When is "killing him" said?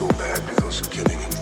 0.88-1.39